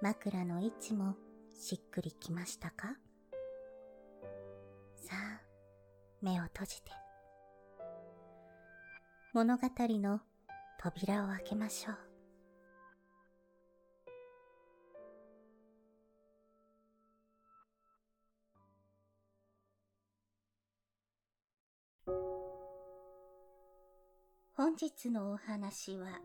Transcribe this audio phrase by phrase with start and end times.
[0.00, 1.16] 枕の位置も
[1.58, 2.94] しっくりきましたか？
[4.94, 5.40] さあ、
[6.22, 6.92] 目を閉じて。
[9.32, 10.20] 物語の
[10.78, 11.96] 扉を開けましょう。
[24.54, 26.20] 本日のお話は、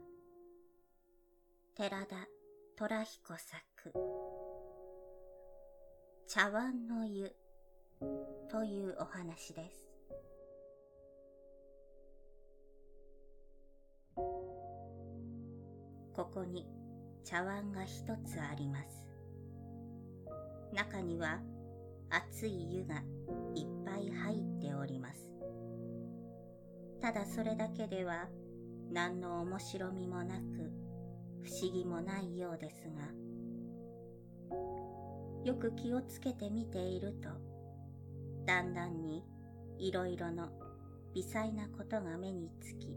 [1.75, 2.16] 寺田
[2.75, 3.93] 虎彦作、
[6.27, 7.31] 茶碗の湯
[8.49, 9.88] というお話です。
[16.16, 16.66] ここに
[17.23, 19.07] 茶碗が一つあります。
[20.73, 21.39] 中には
[22.09, 23.03] 熱い湯が
[23.53, 25.29] いっぱい入っております。
[26.99, 28.27] ただそれだけでは
[28.91, 30.92] 何の面白みもなく
[31.44, 33.11] 不思議もないようですが、
[35.44, 37.29] よく気をつけて見ていると、
[38.45, 39.25] だんだんに
[39.78, 40.50] いろいろの
[41.13, 42.95] 微細なことが目につき、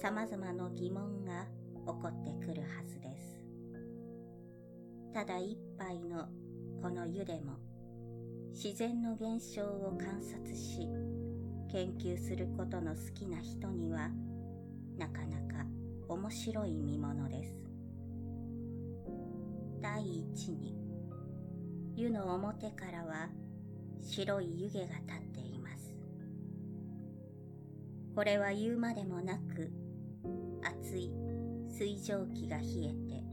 [0.00, 1.46] 様々な疑問が
[1.86, 3.44] 起こってくるはずです。
[5.12, 6.28] ただ一杯の
[6.80, 7.58] この湯でも、
[8.52, 10.88] 自然の現象を観察し、
[11.70, 14.10] 研究することの好きな人には、
[14.96, 15.41] なかなか
[16.12, 17.54] 面白い見物です。
[19.80, 20.76] 第一に、
[21.96, 23.30] 湯の表からは
[23.98, 25.96] 白い湯気が立っています。
[28.14, 29.72] これは言うまでもなく、
[30.62, 31.10] 熱い
[31.70, 33.24] 水蒸気が冷えて、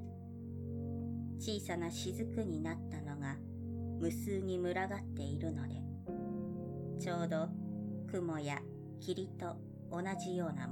[1.37, 3.35] 小さな雫になったのが
[3.99, 5.83] 無数に群がっているので、
[6.97, 7.49] ちょうど
[8.09, 8.61] 雲や
[9.01, 9.57] 霧と
[9.91, 10.68] 同じような。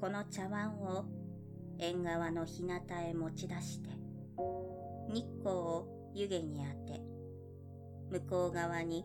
[0.00, 1.04] この茶碗を
[1.78, 3.90] 縁側の日向へ持ち出して、
[5.12, 7.02] 日光を湯気に当て、
[8.10, 9.04] 向こう側に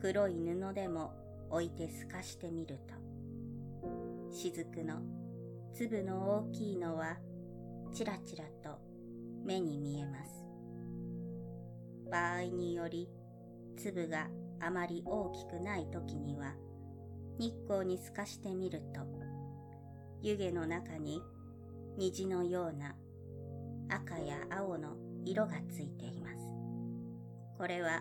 [0.00, 1.12] 黒い布でも
[1.50, 2.94] 置いて透かしてみると、
[4.32, 5.02] 雫の
[5.72, 7.16] 粒の大きいのは
[7.92, 8.80] ちらちらと
[9.44, 10.48] 目に見えます。
[12.10, 13.08] 場合により
[13.76, 14.26] 粒が
[14.58, 16.54] あまり大きくない時には
[17.38, 19.23] 日光に透かしてみると
[20.24, 21.20] 湯気の中に
[21.98, 22.94] 虹のような
[23.90, 24.96] 赤や青の
[25.26, 26.36] 色がついています。
[27.58, 28.00] これは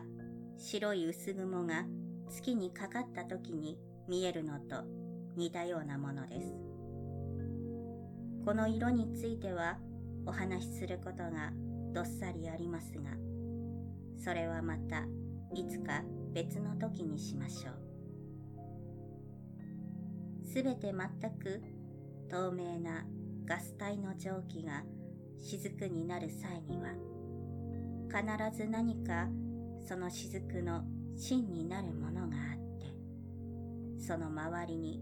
[0.58, 1.84] 白い薄雲が
[2.30, 4.86] 月にかかった時に見えるのと
[5.36, 6.54] 似たようなものです。
[8.46, 9.78] この色については
[10.26, 11.52] お話しすることが
[11.92, 13.02] どっさりありますが、
[14.18, 15.04] それはまた
[15.54, 16.02] いつか
[16.32, 17.74] 別の時にしましょう。
[20.48, 21.62] すべて全く
[22.34, 23.06] 透明な
[23.46, 24.82] ガス体の蒸気が
[25.40, 26.90] 雫になる際には、
[28.10, 29.28] 必ず何か
[29.88, 30.84] その雫の
[31.16, 32.88] 芯になるものがあって、
[34.04, 35.00] その周りに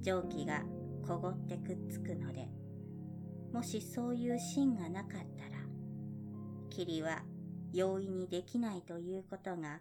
[0.00, 0.62] 蒸気が
[1.04, 2.46] こごってくっつくので、
[3.52, 5.58] もしそういう芯がなかったら、
[6.68, 7.24] 霧は
[7.72, 9.80] 容易にできないということが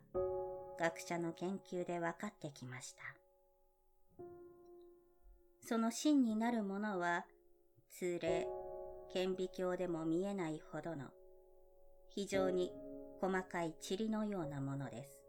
[0.80, 3.19] 学者の研究で分かってきました。
[5.70, 7.28] その芯になるものは、
[7.92, 8.48] 通例、
[9.14, 11.10] 顕微鏡でも見えないほどの、
[12.08, 12.72] 非常に
[13.22, 15.22] 細かい塵のようなものです。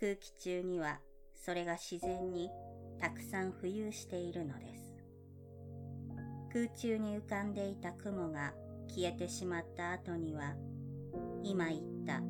[0.00, 0.98] 空気中には
[1.36, 2.50] それが自然に
[2.98, 4.96] たくさん浮遊しているのです。
[6.52, 8.52] 空中に浮かんでいた雲が
[8.88, 10.56] 消えてしまった後には、
[11.44, 12.20] 今言った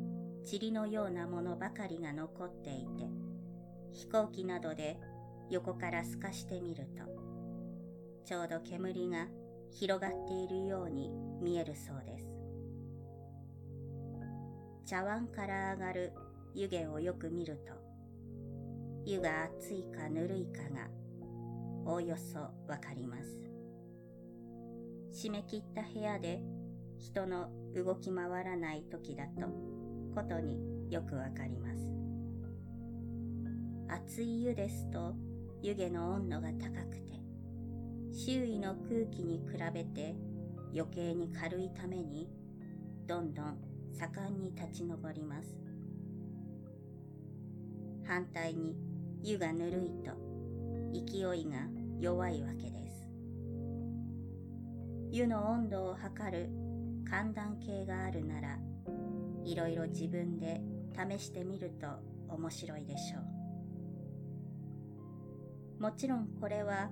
[0.45, 3.09] 塵のようなものばかりが残っていて、
[3.93, 4.99] 飛行機などで
[5.53, 7.05] 横から透かしてみると、
[8.25, 9.27] ちょうど煙が
[9.71, 11.11] 広がっているように
[11.43, 12.27] 見えるそうです。
[14.87, 16.13] 茶碗から上がる
[16.55, 17.75] 湯気をよく見ると、
[19.05, 20.89] 湯が熱いかぬるいかが
[21.85, 23.39] おおよそわかります。
[25.13, 26.41] 締め切った部屋で
[26.99, 29.49] 人の動き回らない時だと
[30.15, 31.93] ことによくわかります。
[33.89, 35.15] 熱い湯ですと
[35.63, 37.13] 湯気の温度が高くて
[38.13, 40.17] 周囲の空気に比べて
[40.75, 42.29] 余計に軽いために
[43.07, 43.59] どんどん
[43.93, 45.57] 盛んに立ち上ります。
[48.05, 48.77] 反対に
[49.23, 50.11] 湯がぬるいと
[50.93, 51.59] 勢いが
[52.01, 53.09] 弱いわけです。
[55.13, 56.51] 湯の温度を測る
[57.09, 58.59] 寒暖計があるなら
[59.45, 60.61] いろいろ自分で
[60.93, 61.87] 試してみると
[62.29, 63.32] 面白いでしょう。
[65.83, 66.91] もちろんこれは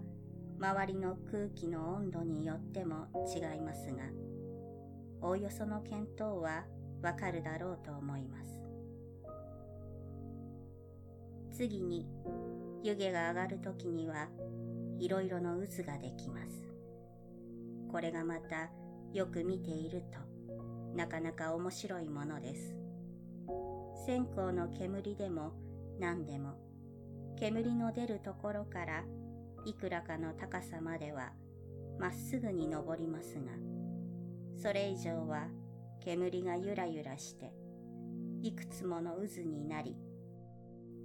[0.59, 4.03] 周りの空気の温度によっても違いますが、
[5.23, 6.65] おおよその見当は
[7.01, 8.51] わかるだろうと思います。
[11.57, 12.09] 次に
[12.83, 14.27] 湯気が上がるときには
[14.99, 16.75] いろいろの渦ができます。
[17.93, 18.73] これがまた
[19.13, 20.19] よく見ていると
[20.97, 22.75] なかなか面白いものです。
[24.05, 25.53] 線香の煙でも
[26.01, 26.70] 何でも
[27.41, 29.03] 煙の出るところから
[29.65, 31.33] いくらかの高さまでは
[31.99, 33.53] まっすぐに登りますが、
[34.61, 35.49] それ以上は
[36.05, 37.55] 煙がゆらゆらして
[38.43, 39.97] いくつもの渦になり、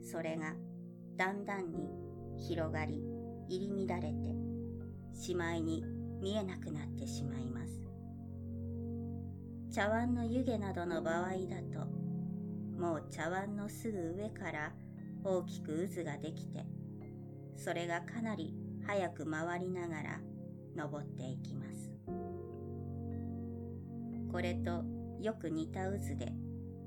[0.04, 0.56] それが
[1.16, 1.90] だんだんに
[2.38, 3.02] 広がり
[3.48, 4.36] 入り乱れて
[5.18, 5.86] しまいに
[6.22, 7.82] 見えなくなってしまいます。
[9.74, 11.88] 茶碗の湯気などの場合だと
[12.78, 14.74] もう茶碗のすぐ上から
[15.26, 16.66] 大きく渦ができて
[17.58, 18.54] それがかなり
[18.86, 20.20] 早く回りながら
[20.76, 21.92] 登っていきます。
[24.32, 24.84] これと
[25.22, 26.32] よく似た渦で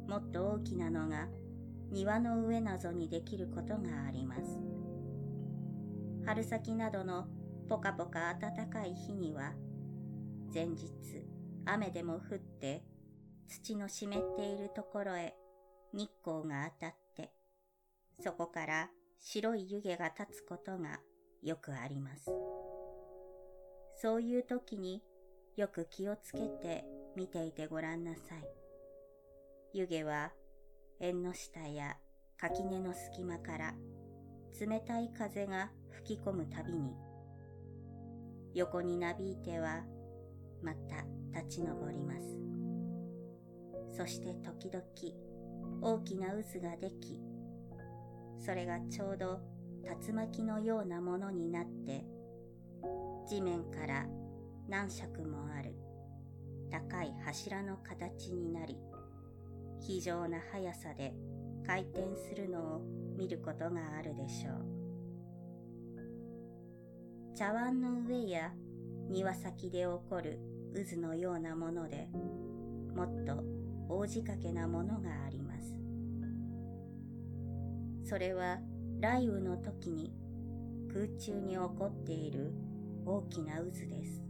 [0.07, 1.27] もっと大きなのが
[1.91, 4.61] 庭の上などにできることがあります。
[6.25, 7.27] 春先などの
[7.69, 9.55] ポカポカ暖かい日には
[10.55, 10.91] 前日
[11.65, 12.85] 雨でも降って
[13.49, 15.35] 土の湿っているところへ
[15.93, 17.33] 日光が当たって
[18.21, 21.01] そこから白い湯気が立つことが
[21.43, 22.27] よくあります。
[24.01, 25.03] そういう時に
[25.57, 26.85] よく気をつけて
[27.17, 28.45] 見ていてごらんなさい。
[29.73, 30.33] 湯気は
[31.01, 31.97] 縁の下や
[32.37, 33.75] 垣根の隙間から
[34.61, 36.93] 冷たい風が吹き込むたびに
[38.55, 39.85] 横になびいては
[40.63, 41.05] また
[41.39, 42.39] 立ち上ります。
[43.97, 44.85] そして時々
[45.83, 47.21] 大きな渦ができ、
[48.39, 49.41] それがちょうど
[50.07, 52.05] 竜巻のようなものになって
[53.27, 54.07] 地面から
[54.69, 55.75] 何尺もある
[56.71, 58.77] 高い柱の形になり
[59.81, 61.15] 非常な速さで
[61.67, 62.83] 回転するのを
[63.17, 64.79] 見ることがあるでしょう。
[67.37, 68.53] 茶碗の上や
[69.09, 70.41] 庭先で起こる
[70.91, 72.09] 渦のようなもので
[72.95, 73.45] もっと
[73.89, 75.38] 大仕掛けなものがあります。
[78.09, 78.57] それは
[79.03, 80.15] 雷雨の時に
[80.91, 82.55] 空中に起こっている
[83.05, 84.23] 大きな渦です。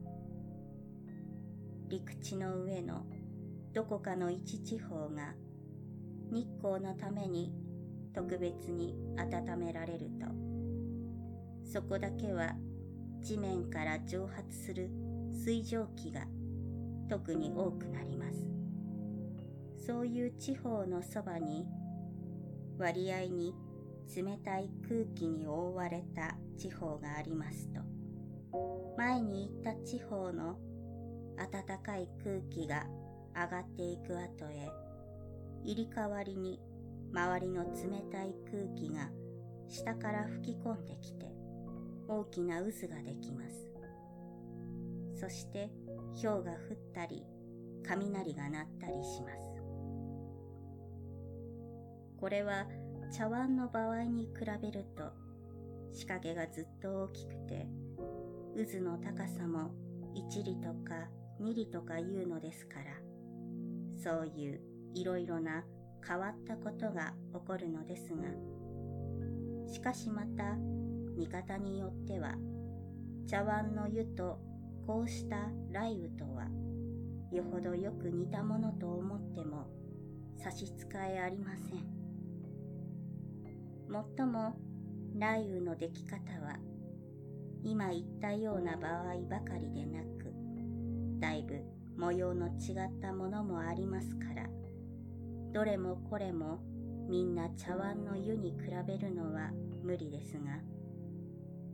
[1.88, 3.06] 陸地の上の
[3.72, 5.32] どこかの一地方が
[6.32, 7.52] 日光のために
[8.12, 10.26] 特別に温められると。
[11.64, 12.56] そこだけは
[13.22, 14.90] 地面から蒸発する
[15.32, 16.22] 水蒸気が
[17.08, 19.86] 特に多くなります。
[19.86, 21.64] そういう地方のそばに
[22.76, 23.54] 割合に
[24.16, 27.80] 冷たい空気に覆われた地方がありますと
[28.96, 30.58] 前に言った地方の
[31.36, 32.86] 暖かい空気が
[33.34, 34.70] 上がっていく後へ
[35.64, 36.60] 入り代わりに
[37.12, 37.70] 周りの冷
[38.10, 39.10] たい空気が
[39.68, 41.26] 下から吹き込んできて
[42.08, 43.70] 大きな渦ができます。
[45.20, 45.70] そして
[46.14, 47.24] 氷が降ったり
[47.86, 49.48] 雷が鳴ったりします。
[52.18, 52.66] これは
[53.10, 55.04] 茶碗の場合に比べると
[55.92, 57.66] 仕掛けがずっと大きくて
[58.54, 59.70] 渦の高さも
[60.14, 61.08] 1里とか
[61.40, 62.84] 2里とかいうのですから
[63.96, 64.60] そういう
[64.94, 65.64] いろいろな
[66.06, 68.24] 変わったことが起こるのですが
[69.72, 70.56] しかしまた
[71.16, 72.34] 見方によっては
[73.26, 74.38] 茶碗の湯と
[74.86, 75.36] こうした
[75.72, 76.44] 雷雨とは
[77.32, 79.66] よほどよく似たものと思っても
[80.36, 81.97] 差し支えありません。
[83.90, 84.54] もっとも
[85.18, 86.58] 雷雨の出来方は
[87.64, 90.32] 今言ったような場合ばかりでなく
[91.18, 91.62] だいぶ
[91.96, 94.46] 模様の違ったものもありますから、
[95.52, 96.60] どれもこれも
[97.08, 99.50] みんな茶碗の湯に比べるのは
[99.82, 100.60] 無理ですが、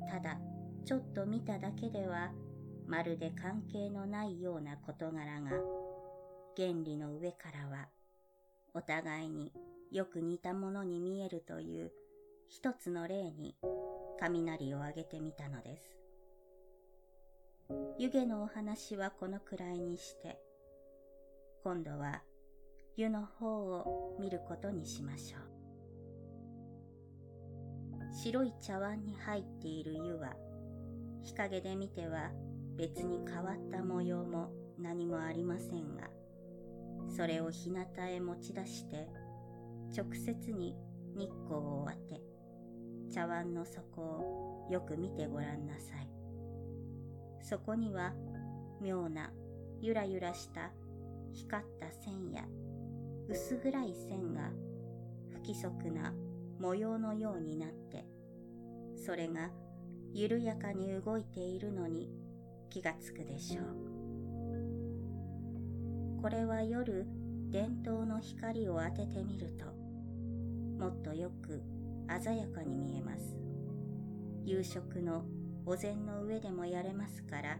[0.08, 0.38] ただ
[0.86, 2.30] ちょっと見ただけでは
[2.86, 5.50] まるで関係のないような事柄が
[6.56, 7.88] 原理の上からは
[8.72, 9.52] お互いに
[9.90, 11.92] よく似たものに見えるという
[12.48, 13.56] 一つの例に
[14.20, 15.96] 雷をあげてみたのです。
[17.98, 20.38] 湯気のお話はこのくらいにして、
[21.62, 22.22] 今度は
[22.96, 25.44] 湯の方を見ることにしましょう。
[28.14, 30.34] 白い茶碗に入っている湯は、
[31.22, 32.30] 日陰で見ては
[32.76, 36.10] 別に変わった模様も何もありませんが、
[37.08, 39.08] それを日向へ持ち出して、
[39.96, 40.76] 直接に
[41.16, 42.33] 日光を当て、
[43.14, 46.08] 茶碗の底をよく見てごらんなさい。
[47.40, 48.12] そこには
[48.80, 49.30] 妙な
[49.80, 50.72] ゆらゆらした
[51.32, 52.44] 光った線や
[53.28, 54.50] 薄暗い線が
[55.28, 56.12] 不規則な
[56.58, 58.04] 模様のようになって、
[58.96, 59.50] それが
[60.12, 62.10] 緩やかに動いているのに
[62.68, 63.64] 気がつくでしょう。
[66.20, 67.06] これは夜
[67.50, 69.66] 伝統の光を当ててみると、
[70.82, 71.62] もっとよく
[72.08, 73.36] 鮮やかに見えます。
[74.44, 75.24] 夕食の
[75.66, 77.58] お膳の上でもやれますから、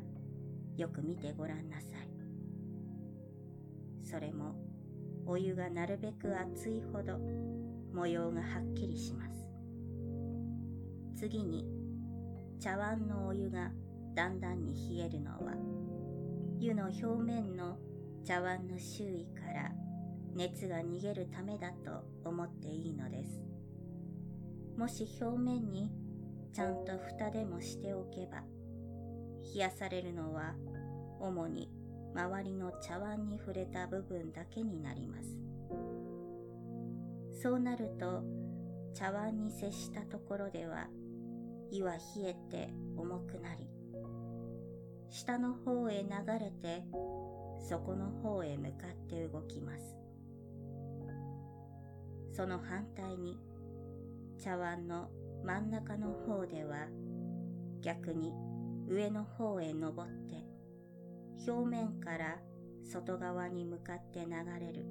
[0.77, 2.11] よく見てごらんなさい。
[4.03, 4.55] それも、
[5.27, 7.19] お湯がなるべく熱いほど
[7.95, 9.49] 模様がはっきりします。
[11.17, 11.67] 次に、
[12.61, 13.71] 茶碗のお湯が
[14.15, 15.55] だんだんに冷えるのは、
[16.61, 17.79] 湯の表面の
[18.25, 19.73] 茶碗の周囲から
[20.35, 23.54] 熱が逃げるためだと思っていいのです。
[24.77, 25.91] もし表面に
[26.53, 28.43] ちゃんと蓋でもしておけば、
[29.55, 30.55] 冷やされるのは
[31.21, 31.71] 主に
[32.15, 35.37] 周りの茶碗に触れた部分だけになります。
[37.43, 38.23] そうなると
[38.95, 40.89] 茶碗に接したところでは
[41.71, 43.69] 胃は冷えて重くなり、
[45.11, 46.85] 下の方へ流れて
[47.69, 49.97] 底の方へ向かって動きます。
[52.33, 53.39] その反対に
[54.45, 55.09] 茶碗の
[55.43, 56.87] 真ん中の方では
[57.81, 58.31] 逆に
[58.87, 60.45] 上の方へ登って
[61.51, 62.37] 表面から
[62.85, 64.27] 外側に向かって流
[64.61, 64.85] れる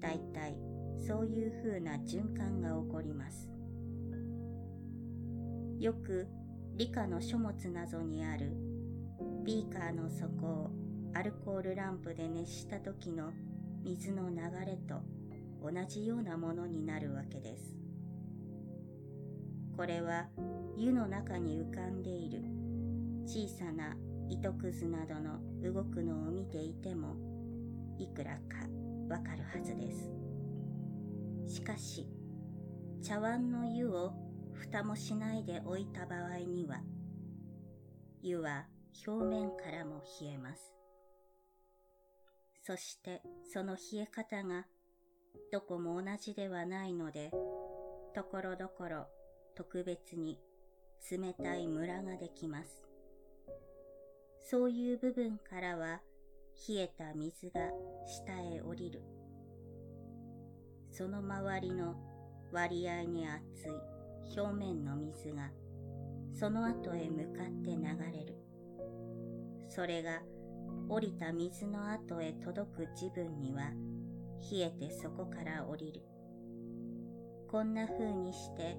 [0.00, 0.56] だいたい
[1.06, 3.50] そういう風な循環が起こります
[5.78, 6.26] よく
[6.76, 8.56] 理科の書物などにある
[9.44, 10.70] ビーカーの底を
[11.12, 13.32] アルコールランプで熱した時の
[13.82, 15.02] 水の流れと
[15.62, 17.83] 同じようなものになるわけです。
[19.76, 20.26] これは
[20.76, 22.42] 湯の中に浮かんでいる
[23.26, 23.96] 小さな
[24.28, 27.16] 糸くずなどの動くのを見ていても
[27.98, 28.66] いくらか
[29.08, 30.10] わかるはずです。
[31.46, 32.08] しかし
[33.02, 34.12] 茶碗の湯を
[34.52, 36.80] 蓋もしないで置いた場合には
[38.22, 38.66] 湯は
[39.06, 40.74] 表面からも冷えます。
[42.62, 43.20] そして
[43.52, 44.64] その冷え方が
[45.52, 47.30] どこも同じではないので、
[48.14, 49.06] ところどころ
[49.54, 50.38] 特別に
[51.10, 52.82] 冷たいムラができます。
[54.50, 56.00] そういう部分からは
[56.68, 57.60] 冷えた水が
[58.06, 59.02] 下へ降りる。
[60.90, 61.94] その周りの
[62.52, 65.50] 割合に熱い表面の水が
[66.32, 67.82] その後へ向かって流
[68.12, 68.36] れる。
[69.68, 70.20] それが
[70.88, 73.72] 降りた水の後へ届く自分には
[74.50, 76.02] 冷えてそこから降りる。
[77.48, 78.76] こんな風にして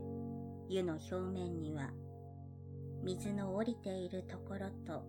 [0.69, 1.91] 湯の表面には
[3.03, 5.03] 水の降りているところと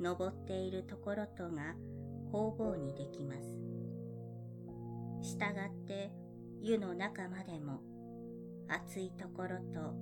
[0.00, 1.74] 登っているところとが
[2.30, 5.28] 方々にできます。
[5.30, 6.10] したがって
[6.62, 7.80] 湯の中までも
[8.68, 9.94] 熱いところと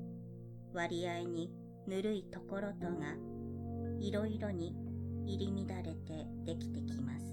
[0.73, 1.51] 割合に
[1.87, 3.15] ぬるいところとが
[4.01, 4.75] いろいろに
[5.25, 7.27] 入り乱れてできてきます。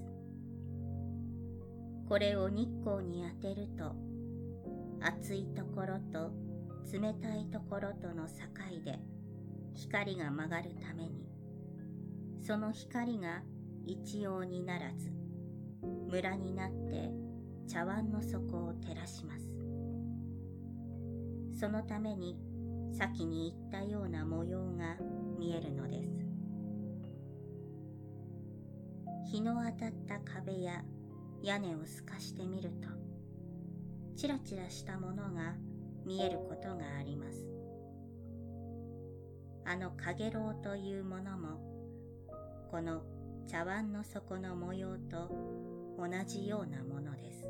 [2.08, 3.96] これを日光に当てると
[5.00, 6.43] 熱いところと
[6.92, 8.32] 冷たいところとの境
[8.84, 8.98] で
[9.74, 11.24] 光が曲がるために。
[12.40, 13.42] その光が
[13.86, 15.10] 一様にならず
[16.10, 17.10] ムラになって
[17.66, 19.48] 茶碗の底を照らします。
[21.58, 22.36] そのために
[22.92, 24.96] 先に言ったような模様が
[25.38, 26.10] 見えるのです。
[29.30, 30.84] 日の当たった壁や
[31.42, 32.88] 屋根を透かしてみると
[34.16, 35.54] チラチラしたものが
[36.04, 37.46] 見えることがあります。
[39.64, 41.58] あのかげろうというものも、
[42.70, 43.02] この
[43.46, 45.28] 茶碗の底の模様と
[45.98, 47.48] 同じようなものです。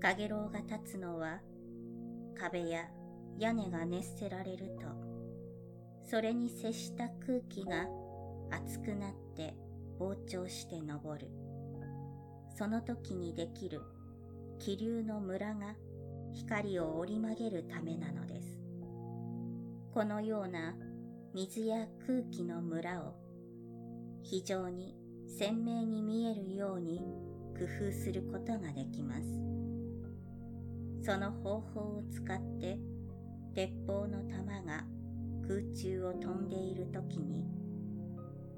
[0.00, 1.40] かげろうが立つのは
[2.38, 2.88] 壁や
[3.38, 4.86] 屋根が熱せられると
[6.04, 7.86] それに接した空気が
[8.50, 9.54] 熱くなって
[9.98, 11.28] 膨張して昇る。
[12.56, 13.82] その時にできる
[14.58, 15.74] 気流のムラが
[16.34, 18.58] 光を折り曲げるためなのです。
[19.92, 20.74] このような
[21.34, 23.14] 水や空気のムラを
[24.22, 27.00] 非常に鮮明に見えるように
[27.58, 29.22] 工夫することができます。
[31.04, 32.78] その方法を使って
[33.54, 34.84] 鉄砲の弾が
[35.46, 37.44] 空中を飛んでいる時に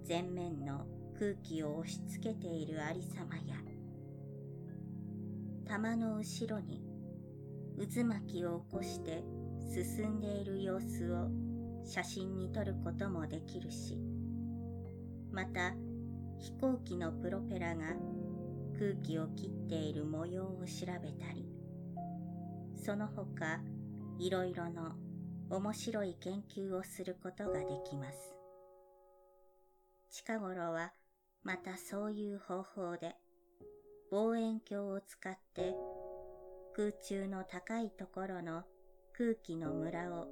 [0.08, 0.86] 前面の
[1.18, 3.56] 空気を押し付けているありさまや
[5.66, 6.89] 玉の後ろに
[7.80, 9.24] 渦巻きを起こして
[9.72, 11.28] 進んでいる様子を
[11.84, 13.98] 写真に撮ることもできるし
[15.32, 15.74] また
[16.38, 17.94] 飛行機のプロペラが
[18.78, 21.48] 空気を切っている模様を調べたり
[22.74, 23.60] その他
[24.18, 24.92] いろいろの
[25.50, 28.34] 面白い研究をすることができます。
[30.10, 30.92] 近頃は
[31.44, 33.14] またそういう方法で
[34.10, 35.72] 望遠鏡を使って
[36.80, 38.62] 空中の高いところの
[39.12, 40.28] 空気のムラを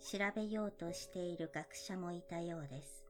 [0.00, 3.04] 調べようとしている学者もいたようです。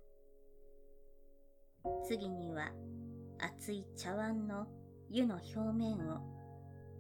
[2.07, 2.73] 次には
[3.39, 4.67] 熱い茶碗の
[5.09, 6.21] 湯の表面を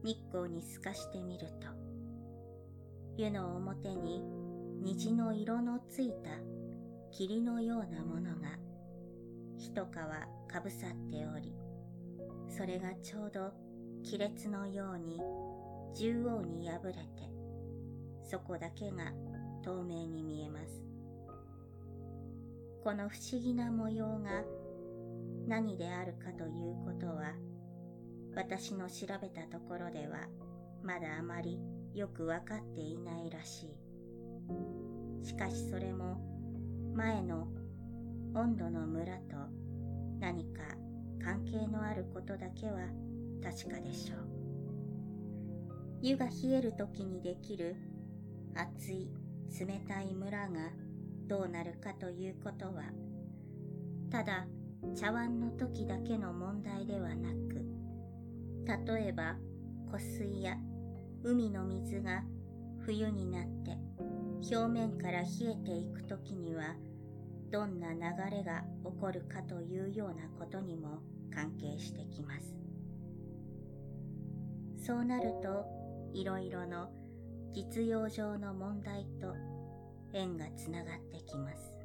[0.02, 1.68] 日光に透かしてみると
[3.18, 4.22] 湯の表に
[4.80, 6.30] 虹の色のついた
[7.10, 8.58] 霧のようなものが
[9.58, 11.54] 一皮かぶさっており
[12.48, 13.52] それがちょうど
[14.02, 15.20] 亀裂のように
[15.94, 17.00] 縦横に破れて
[18.28, 19.12] そこだけが
[19.62, 20.84] 透明に見えます。
[22.82, 24.42] この不思議な模様が
[25.46, 27.32] 何であるかということは
[28.34, 30.26] 私の調べたところでは
[30.82, 31.58] まだあまり
[31.94, 33.68] よくわかっていないらし
[35.22, 35.26] い。
[35.26, 36.20] しかしそれも
[36.94, 37.48] 前の
[38.34, 39.36] 温度の村と
[40.18, 40.62] 何か
[41.22, 42.80] 関係のあることだけは
[43.42, 44.33] 確かでしょう。
[46.06, 47.76] 湯が冷える時にできる
[48.54, 49.08] 熱い
[49.58, 50.70] 冷たい村が
[51.26, 52.82] どうなるかということは
[54.10, 54.46] ただ
[54.94, 57.64] 茶碗の時だけの問題ではなく
[58.86, 59.36] 例えば
[59.90, 60.58] 湖水や
[61.22, 62.22] 海の水が
[62.84, 63.78] 冬になって
[64.54, 66.74] 表面から冷えていく時には
[67.50, 70.98] どんな流れが起こるかというようなことにも
[71.34, 72.54] 関係してきます。
[74.86, 75.83] そうなると
[76.14, 76.88] いろいろの
[77.52, 79.34] 実用上の問題と
[80.12, 81.76] 縁がつながってきます。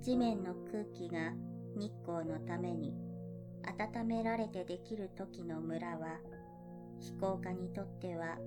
[0.00, 1.32] 地面の空気が
[1.76, 2.94] 日光のために
[3.64, 6.18] 温められてできる時の村は
[7.00, 8.38] 飛行家にとっては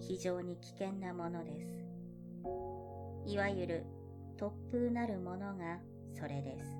[0.00, 1.86] 非常に危険なものです。
[3.24, 3.84] いわゆる
[4.36, 5.78] 突風なるものが
[6.12, 6.76] それです。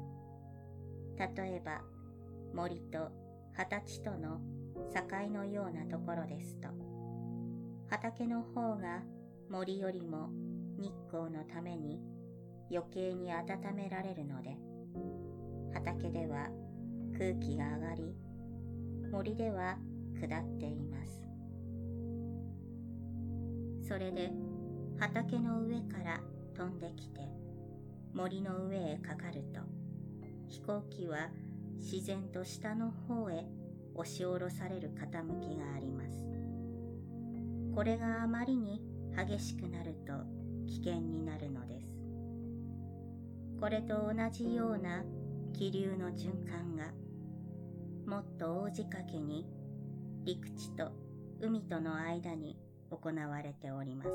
[1.18, 1.82] 例えば
[2.52, 3.10] 森と
[3.54, 4.40] 畑地との
[4.94, 6.68] 境のようなところですと。
[7.88, 9.02] 畑の方が
[9.48, 10.28] 森よりも
[10.78, 12.00] 日光のために
[12.70, 14.56] 余計に温められるので
[15.72, 16.48] 畑では
[17.16, 18.14] 空気が上がり
[19.10, 19.78] 森では
[20.20, 21.22] 下っています。
[23.86, 24.32] それで
[24.98, 26.20] 畑の上から
[26.56, 27.20] 飛んできて
[28.12, 29.60] 森の上へかかると
[30.48, 31.28] 飛行機は
[31.78, 33.46] 自然と下の方へ
[33.96, 36.16] 押し下ろされる傾きがあります
[37.74, 38.80] これがあまりに
[39.16, 40.12] 激しくなると
[40.66, 41.86] 危険になるのです
[43.60, 45.04] これと同じような
[45.52, 46.92] 気流の循環が
[48.06, 49.46] もっと大仕掛けに
[50.24, 50.92] 陸地と
[51.40, 52.56] 海との間に
[52.90, 54.10] 行われております。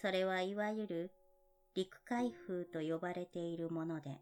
[0.00, 1.12] それはいわゆる
[1.74, 4.20] 陸海風と呼ばれているもので、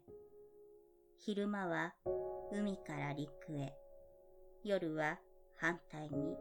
[1.17, 1.93] 昼間は
[2.51, 3.73] 海から陸へ、
[4.63, 5.17] 夜は
[5.55, 6.35] 反対に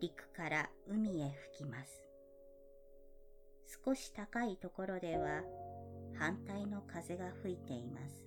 [0.00, 2.02] 陸から海へ吹きます。
[3.84, 5.42] 少し高いところでは
[6.18, 8.26] 反対の風が吹いています。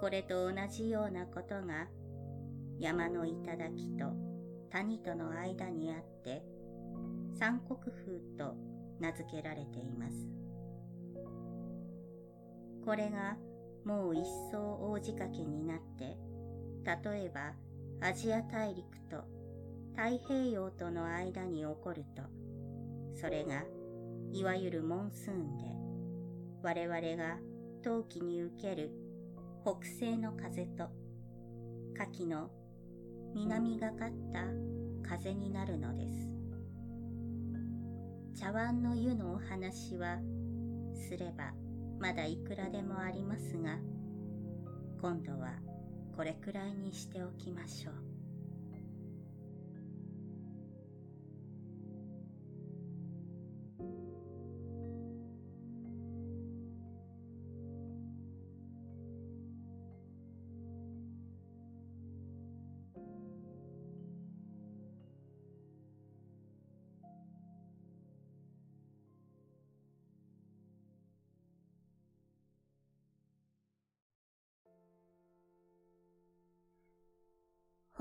[0.00, 1.88] これと同じようなことが
[2.78, 4.12] 山の頂と
[4.70, 6.44] 谷との間にあって
[7.36, 8.54] 三国風と
[9.00, 10.47] 名付けられています。
[12.88, 13.36] これが
[13.84, 16.16] もう一層大仕掛けになって
[16.86, 17.52] 例えば
[18.00, 19.24] アジア大陸と
[19.94, 22.22] 太平洋との間に起こると
[23.14, 23.64] それが
[24.32, 25.64] いわゆるモンスーンで
[26.62, 27.36] 我々が
[27.82, 28.90] 冬季に受ける
[29.66, 30.88] 北西の風と
[31.94, 32.48] 夏季の
[33.34, 34.46] 南がかった
[35.06, 36.14] 風になるのです。
[38.40, 40.16] 茶碗の湯のお話は
[40.94, 41.52] すれば
[42.00, 43.76] まだいくらでもありますが、
[45.00, 45.54] 今度は
[46.16, 48.07] これくらいにしておきましょう。